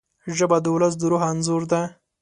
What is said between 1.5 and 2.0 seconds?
ده